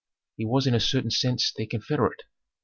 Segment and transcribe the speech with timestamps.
[0.35, 2.23] He was in a certain sense their confederate.